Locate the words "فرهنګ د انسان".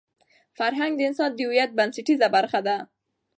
0.57-1.29